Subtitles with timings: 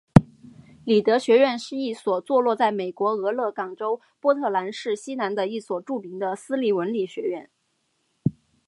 [0.83, 7.47] 里德学院是一所坐落在美国俄勒冈州波特兰市西南的一所著名的私立文理学院。